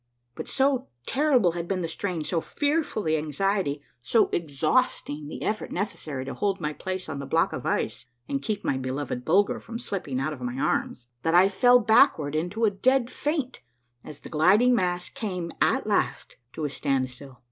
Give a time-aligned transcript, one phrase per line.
[0.33, 5.71] But so terrible had been the strain, so fearful the anxiety, so exhausting the effort
[5.71, 9.59] necessary to hold my place on the block of ice, and keep my beloved Bulger
[9.59, 13.61] from slipping out of my arms, that I fell backward into a dead faint
[14.03, 17.39] as the gliding mass came, at last, to a standstill.